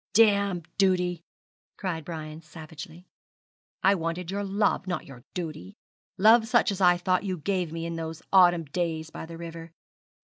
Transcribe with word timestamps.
'Damn 0.13 0.63
duty!' 0.79 1.21
cried 1.77 2.03
Brian, 2.03 2.41
savagely. 2.41 3.05
'I 3.83 3.93
wanted 3.93 4.31
your 4.31 4.43
love, 4.43 4.87
not 4.87 5.05
your 5.05 5.23
duty 5.35 5.75
love 6.17 6.47
such 6.47 6.71
as 6.71 6.81
I 6.81 6.97
thought 6.97 7.23
you 7.23 7.37
gave 7.37 7.71
me 7.71 7.85
in 7.85 7.97
those 7.97 8.23
autumn 8.33 8.63
days 8.63 9.11
by 9.11 9.27
the 9.27 9.37
river. 9.37 9.69